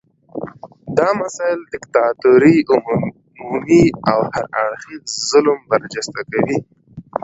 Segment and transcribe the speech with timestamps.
[0.97, 6.57] دا مسایل د دیکتاتورۍ عمومي او هر اړخیز ظلم برجسته کوي.